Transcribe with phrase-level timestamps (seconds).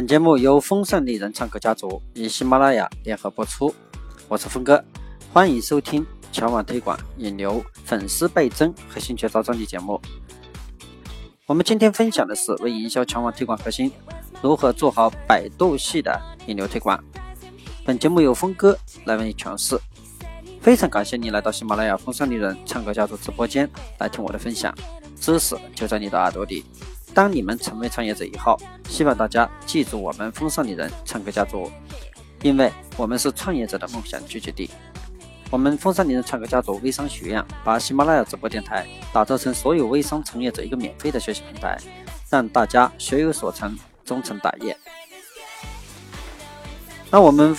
[0.00, 3.70] 本节目由风尚丽人唱歌家族与喜马拉雅联合播出，
[4.28, 4.82] 我是峰哥，
[5.30, 10.00] 欢迎收听全网推广引流、粉丝倍增和兴趣招专辑节目。
[11.44, 13.92] 我们今天分享的是为营销全网推广核心，
[14.40, 16.98] 如何做好百度系的引流推广。
[17.84, 18.74] 本节目由峰哥
[19.04, 19.78] 来为你诠释。
[20.62, 24.74] 非常感谢你来到喜马拉雅风尚丽人唱歌家族直播间来听我的分享，
[25.20, 26.64] 知识就在你的耳朵里。
[27.12, 28.56] 当你们成为创业者以后，
[28.88, 31.70] 希望大家记住我们风尚丽人唱歌家族，
[32.42, 34.70] 因为我们是创业者的梦想聚集地。
[35.50, 41.76] 我们风尚丽人唱歌家族微商学院把喜马拉雅直播电台打造成所有微商从业者一个免费的学习平台，
[42.28, 44.76] 让大家学有所成，终成大业。
[47.10, 47.56] 那我们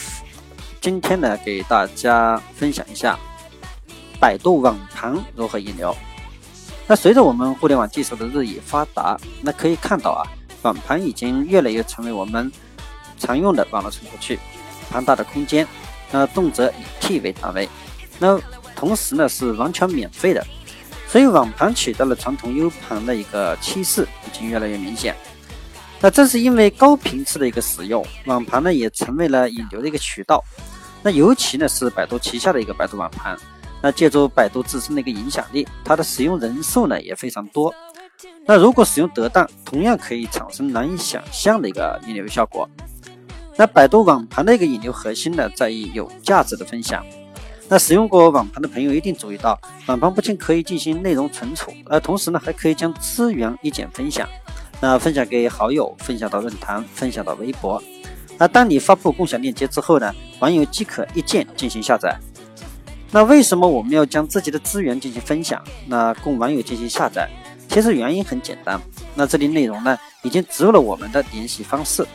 [0.79, 3.19] 今天呢，给大家分享一下
[4.21, 5.93] 百度网盘如何引流。
[6.91, 10.27] 那随着我们互联网技术的日益发达，那可以看到啊，
[10.63, 12.51] 网盘已经越来越成为我们
[13.17, 14.37] 常用的网络存储器，
[14.89, 15.65] 庞大的空间，
[16.11, 17.69] 那动辄以 T 为单位，
[18.19, 18.37] 那
[18.75, 20.45] 同时呢是完全免费的，
[21.07, 25.15] 所以网盘取代了传统 U 盘的一个趋势已经越来越明显。
[26.01, 30.43] 那正是因为高频次的一个使用，网盘呢也成为了引流的一个渠道。
[31.01, 33.37] 那尤其呢是百度旗下的一个百度网盘。
[33.81, 37.73] 那借助百度自身的一个影响力，它的使用人数呢也非常多。
[38.45, 42.69] 那如果使用得当，同样可以产生难以想象的一个引流效果。
[43.55, 47.05] 那百度网盘的一个引流核心呢，在于有价值的分享。
[47.67, 54.27] 那使用过网盘的朋友一定注意到，网盘不仅可以进行内容存储，而同时呢，还可以将资源一键分享。
[54.79, 57.81] 那分享给好友，分享到论坛，分享到微博。
[58.37, 62.17] 那当你发布共享链接之后呢，网友即可一键进行下载。
[63.13, 65.61] 那为什么我们要将自己的资源进行分享？
[65.85, 67.29] 那供网友进行下载？
[67.67, 68.79] 其实原因很简单。
[69.15, 72.07] 那这里内容呢，已经植入了我们的联系方式。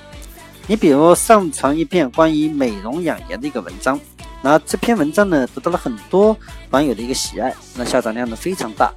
[0.67, 4.01] 你比如上传一篇关于美容养颜的一个文章，
[4.42, 6.36] 那这篇文章呢，得到了很多
[6.70, 8.90] 网友的一个喜爱，那下载量呢非常大。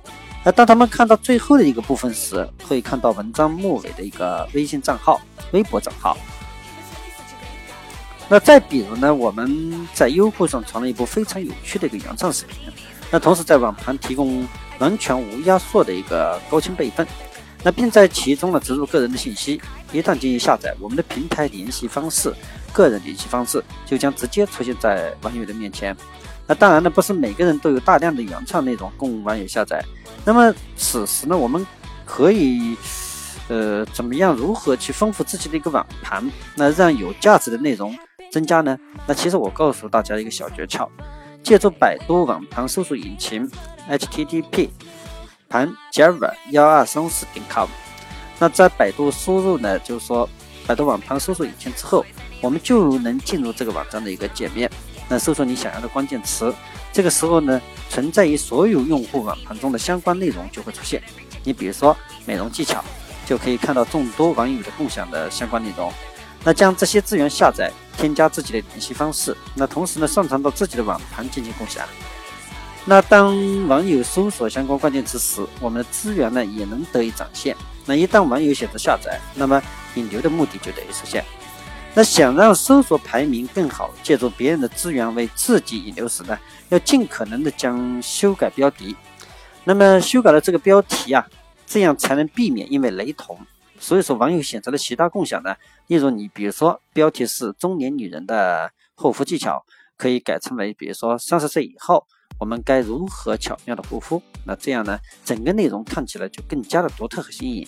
[0.45, 5.19] 那当他们看到最后的一个部分时，会看到文章末尾的一个微信账号、
[5.51, 6.17] 微博账号。
[8.31, 12.71] 那再比如呢，我们在优酷上传了一部非常有趣的一个原创视频，
[13.09, 14.47] 那同时在网盘提供
[14.77, 17.07] 完全无压缩的一个高清备份，
[17.63, 19.59] 那并在其中呢植入个人的信息，
[19.91, 22.31] 一旦进行下载，我们的平台联系方式、
[22.71, 25.97] 个人联系方式就将直接出现在网友的面前。
[26.45, 29.83] 那当然呢，不是每个人都有大量的原创内容供网友下载。
[30.23, 31.65] 那么此时呢，我们
[32.05, 32.77] 可以，
[33.47, 36.23] 呃，怎么样，如何去丰富自己的一个网盘，
[36.55, 37.97] 那让有价值的内容。
[38.31, 38.77] 增加呢？
[39.07, 40.87] 那其实我告诉大家一个小诀窍，
[41.41, 43.49] 借助百度网盘搜索引擎
[43.89, 44.69] ，http
[45.47, 47.67] 盘 java 幺二三四点 com。
[48.37, 50.29] 那在百度输入呢，就是说
[50.67, 52.05] 百度网盘搜索引擎之后，
[52.41, 54.69] 我们就能进入这个网站的一个界面。
[55.07, 56.53] 那搜索你想要的关键词，
[56.93, 57.59] 这个时候呢，
[57.89, 61.01] 存在于所有用户网盘中的相关内容就会出现。
[61.43, 61.97] 你比如说
[62.27, 62.83] 美容技巧，
[63.25, 65.91] 就可以看到众多网友的共享的相关内容。
[66.43, 67.71] 那将这些资源下载。
[67.99, 71.85] 添加自己的联系方式，那同时呢，上传到自己的网盘进行共享。
[72.85, 73.35] 那当
[73.67, 77.53] 网友搜索相关关键词时，我们的资源呢也能得以展现。
[77.85, 79.61] 那一旦网友选择下载，那么
[79.95, 81.25] 引流的目的就得以实现。
[81.93, 86.39] 那想让搜索排名更好，借助别人的资源为自己引流时呢，
[86.69, 88.95] 要尽可能的将修改标题。
[89.65, 91.27] 那么修改了这个标题啊，
[91.67, 93.37] 这样才能避免因为雷同。
[93.79, 95.55] 所以说，网友选择了其他共享呢，
[95.87, 99.65] 例如你比如说标题是中年女人的护肤技巧，
[99.97, 102.05] 可以改成为比如说三十岁以后
[102.37, 104.21] 我们该如何巧妙的护肤。
[104.45, 107.67] 那这样呢，整个内容看起来就更加的独特和新颖，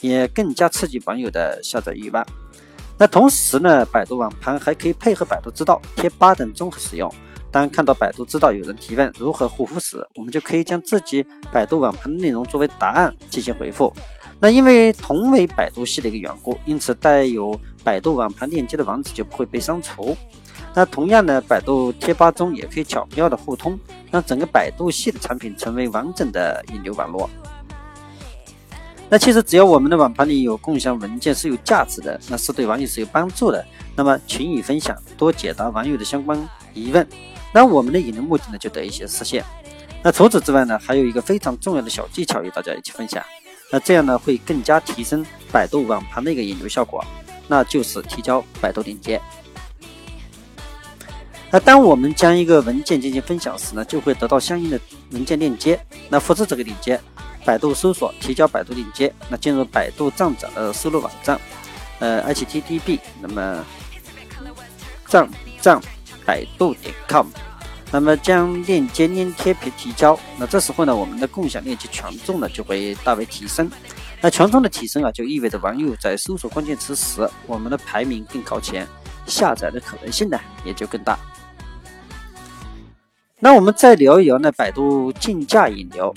[0.00, 2.26] 也更加刺激网友的下载欲望。
[2.98, 7.12] 那同时呢，百度网盘还可以配合百度知道、贴吧等综合使用。
[7.50, 13.92] 当看到百度知道有人提问如何护肤时，我们就可以将自己百度网盘的内容作为答案进行回复。
[14.42, 20.16] 那因为同为百度系的一个缘故，因此带有百度网盘链接的网址就不会被删除。
[20.74, 23.78] 那同样呢，百度贴吧中也可以巧妙的互通，
[24.10, 27.30] 让整个百度系的产品成为完整的引流网络。
[29.08, 33.64] 那其实只要我们的网盘里有共享文件是有价值的，那是对网友是有帮助的，
[33.94, 36.36] 那么勤于分享，多解答网友的相关
[36.74, 37.06] 疑问，
[37.52, 39.44] 那我们的引流目的呢就得以实现。
[40.02, 43.22] 那除此之外呢，还有一个非常重要的小技巧与大家一起分享。
[43.72, 47.02] 那这样呢，会更加提升百度网盘的一个引流效果，
[47.48, 49.18] 那就是提交百度链接。
[51.50, 54.78] 那当我们将一个文件进行分享时呢，就会得到相应的
[55.12, 55.80] 文件链接。
[56.10, 57.00] 那复制这个链接，
[57.46, 61.40] 百度搜索提交百度链接，那进入百度站长的输入网站。
[61.98, 63.64] 呃 http 那么
[65.06, 65.28] 账
[65.60, 65.80] 账
[66.26, 67.26] 百度点 com，
[67.92, 70.18] 那么将链接粘贴并提交。
[70.38, 73.70] 那这时候呢，我们的共享链接权重呢就会大为提升。
[74.20, 78.86] 那权重的提升啊，就意味着网友在搜索关键词时，我们的排名更靠前，
[79.26, 81.18] 下载的可能性呢也就更大。
[83.38, 86.14] 那我们再聊一聊呢，百度竞价引流。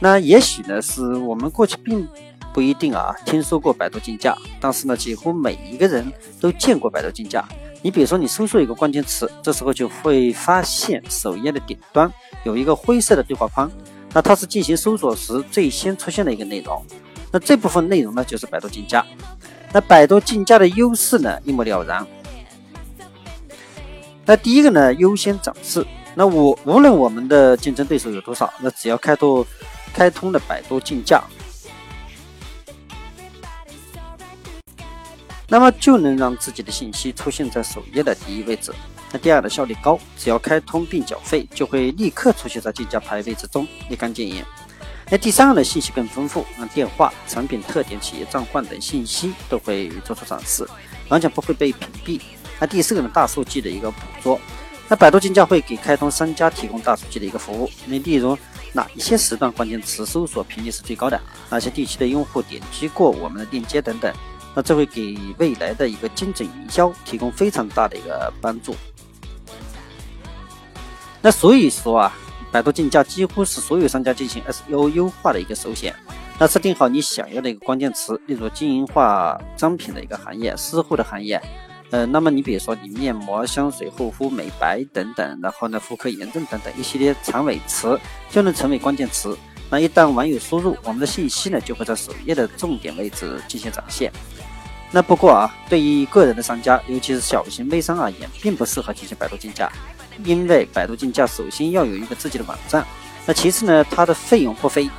[0.00, 2.06] 那也许呢，是我们过去并
[2.52, 7.48] 不一定啊听说过百度竞价，但是呢，几乎每一个人都见过百度竞价。
[7.82, 12.12] 你比如说，你搜索一个关键词，这时候就会发现首页的顶端
[12.44, 13.70] 有一个灰色的对话框，
[14.12, 16.84] 那它是进行搜索时最先出现的一个内容。
[17.32, 19.04] 那这部分内容呢，就是百度竞价。
[19.72, 22.06] 那百度竞价的优势呢，一目了然。
[24.26, 25.86] 那第一个呢，优先展示。
[26.14, 29.46] 那我无论我们的竞争对手有多少，那只要开拓
[29.94, 31.22] 开通了百度竞价，
[35.50, 38.72] 那么就能让自己的信息出现在首页的第一位置。
[39.12, 44.44] 那第二的效率高，只要开通并缴费，就会立刻出现在竞价排位之中，立竿见影。
[45.10, 50.64] 那第三个呢，信息更丰富，那电话、产品特点、企业账户等信息都会做出展示，
[51.08, 52.20] 完全不会被屏蔽。
[52.60, 54.40] 那第四个呢，大数据的一个捕捉。
[54.86, 58.38] 那百度竞价会给开通商家提供大数据的一个服务，那例如
[58.72, 64.12] 哪一些时段关键词搜索频率是最高的，哪些地区的用户点击过我们的链接等等，
[64.54, 68.74] 那这会给未来的一个精准营销提供非常大的一个帮助。
[71.22, 72.12] 那所以说啊，
[72.50, 75.94] 百度竞价几乎是所有商家进行 SEO 优化的一个首选。
[76.38, 81.40] 那设定好你想要的一个关键词，例如经营化商品的一个行业、私护的行业。
[81.90, 88.00] 呃，那么你比如说你面膜、香水、护肤、美白等等，然后呢妇科炎症等等一系列长尾词
[88.30, 89.36] 就能成为关键词。
[89.70, 94.12] 那一旦网友输入，我们的信息呢就会在首页的重点位置进行展现。
[94.90, 99.70] 那不过啊，对于个人的商家，尤其是小型微商而言，并不适合进行百度竞价，
[100.24, 102.84] 因为百度竞价首先要有一个自己的网站，
[103.24, 104.90] 那其次呢，它的费用不菲。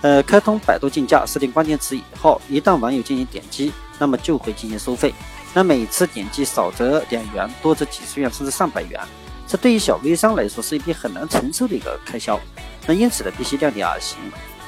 [0.00, 5.12] 呃，开通百度竞价，设定关键词以后，一旦网友进行点击，那么就会进行收费。
[5.52, 9.00] 那每次点击少则两元，多则几十元，甚至上百元，
[9.48, 12.38] 这对于小微商来说是一笔很难承受的一个开销。
[12.88, 14.18] 那因此呢，必须量力而行。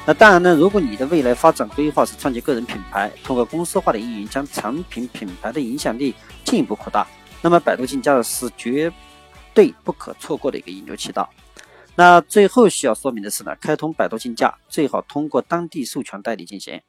[0.05, 6.13] 那当然呢，如果你的未来发展规划是创建个人品牌，通过公司化的运营将产品品牌的影响力
[6.45, 7.07] 进一步扩大，
[7.41, 8.93] 那么百度竞价是绝
[9.55, 11.27] 对不可错过的一个引流渠道。
[11.95, 16.79] 那最后需要说明的是呢，开通百度竞价最好通过当地授权代理进行。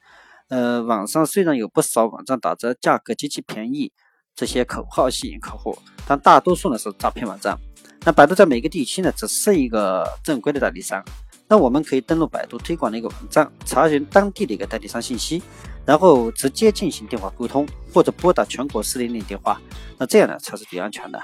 [0.49, 3.90] 呃，网上虽然有不少网站打折，价格极其便宜，
[4.34, 7.58] 这些口号吸引客户，但大多数呢是诈骗网站。
[8.04, 11.02] 那百度在每个地区呢只是一个正规的代理商。
[11.49, 15.43] 那我们可以登录百度推广的一个网站，查询当地的一个代理商信息，
[15.84, 19.60] 然后直接进行电话沟通，或者拨打全国四零零电话。
[19.99, 21.20] 那这样呢才是最安全的。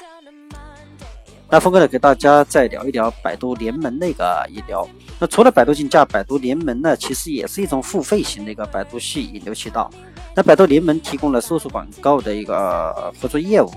[1.50, 4.86] 那峰哥呢，给大家再聊一聊百度联盟那个引流。
[5.18, 9.90] 那除了百度竞价，百度联盟呢，其实也是一种付费型的一个百度系引流渠道。
[10.36, 13.72] 那百度联盟提供了搜索广告的一个合作业务，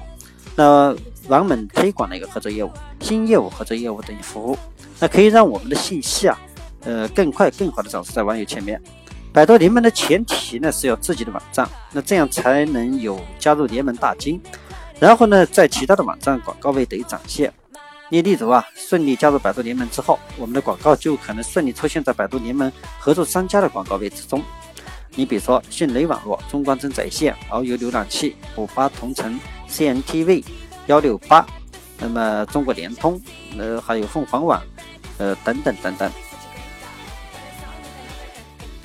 [0.56, 0.96] 那
[1.28, 2.70] 网盟推广的一个合作业务、
[3.00, 4.58] 新业务合作业务等于服务，
[5.00, 6.40] 那可以让我们的信息啊，
[6.82, 8.82] 呃，更快更好的展示在网友前面。
[9.34, 14.42] 百度联盟的前提呢是要自己的网站，那这样才能有加入联盟大金，
[15.00, 17.52] 然后呢，在其他的网站广告位得以展现。
[18.10, 24.44] 你例如啊，顺利加入百度联盟之后，我们的广告就可能顺利出现在百度联盟合作商家的广告位之中。
[25.16, 29.40] 你比如说，迅雷网络、中关村在线、遨游浏览器、五八同城、
[29.72, 30.44] CNTV、
[30.88, 31.46] 幺六八，
[31.98, 33.20] 那么中国联通，
[33.58, 34.62] 呃，还有凤凰网，
[35.18, 36.12] 呃，等等等等。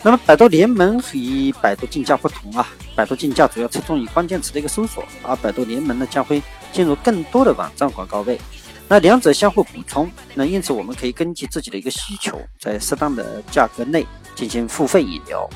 [0.03, 6.41] 那么百度联盟与百度竞价不同啊，百度竞价主要侧重于关键词的一个搜索，而百度联盟呢将会
[6.73, 8.41] 进入更多的网站广告位。
[8.89, 15.49] 那两者相互补充，那因此我们可以根据自己的一个需求，在适当的价格内进行付费引流。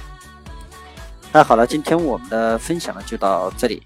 [1.31, 3.81] 那好了，今天我们的分享呢就到这里。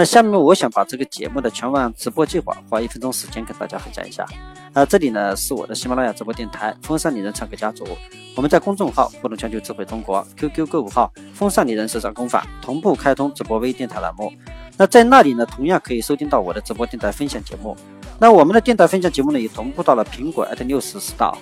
[0.00, 4.24] 那下面我想把这个节目的全网直播计划花一分钟时间跟大家分享一下。
[4.72, 7.86] 那这里呢是我的喜马拉雅直播电台“风尚女人唱歌家族”，
[8.34, 14.32] 我们在公众号“互动全球智慧中国 ”QQ 购物号“风尚女人时尚工坊”同步开通直播微电台栏目。
[14.78, 17.76] 那在那里呢，同样可以收听到我的直播电台分享节目。
[18.18, 21.36] 那我们的电台分享节目呢，也同步到了苹果 at 六十 star，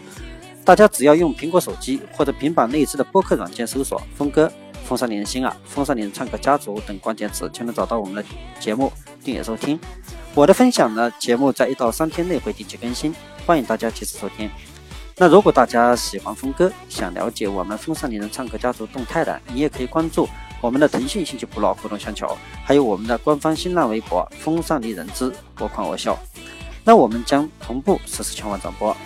[0.65, 4.53] 大家只要用苹果手机或者平板内置的播客软件搜索“峰哥
[4.89, 8.25] ”“风尚连心”啊，“风尚连唱歌家族”等关键词，就能找到我们的
[8.59, 8.91] 节目
[9.23, 9.79] 订阅收听。
[10.35, 13.15] 我的分享呢，节目在一到三天内会定期更新，
[13.45, 14.51] 欢迎大家及时收听。
[15.19, 20.27] 那如果大家喜欢峰哥，想了解我们风尚连人唱歌家族动态的，你也可以关注
[20.63, 26.19] 我们的腾讯信息部落互动相求，还有我们的官方新浪微博“风尚丽人之我狂我笑”。
[26.83, 28.97] 那我们将同步实时全网转播。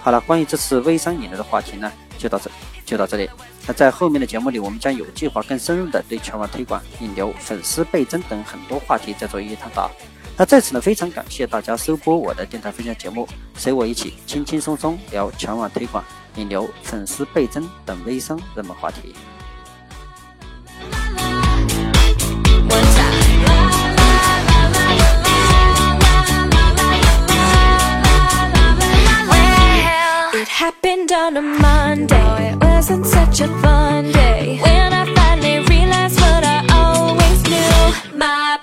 [0.00, 2.50] 好了，关于这次微商引流的话题呢，就到这
[2.84, 3.28] 就到这里。
[3.66, 9.90] 那在后面的节目里，我们将有计划、更深入的对全网推广、引流、粉丝倍增等很多话题再做一一探讨。
[10.36, 16.04] 那在此呢，非常感谢大家收播我的电台分享节目，随我一起轻轻松松聊全网推广、
[16.36, 19.14] 引流、粉丝倍增等微商热门话题。
[31.20, 32.16] on a Monday.
[32.16, 38.18] Oh, it wasn't such a fun day when I finally realized what I always knew.
[38.18, 38.59] My